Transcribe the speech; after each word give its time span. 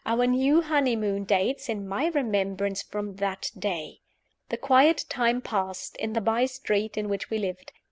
Our 0.03 0.25
new 0.25 0.61
honeymoon 0.63 1.25
dates, 1.25 1.69
in 1.69 1.87
my 1.87 2.07
remembrance, 2.07 2.81
from 2.81 3.17
that 3.17 3.51
day. 3.55 3.99
The 4.49 4.57
quiet 4.57 5.05
time 5.09 5.41
passed, 5.41 5.95
in 5.97 6.13
the 6.13 6.21
by 6.21 6.47
street 6.47 6.97
in 6.97 7.07
which 7.07 7.29
we 7.29 7.37
lived. 7.37 7.71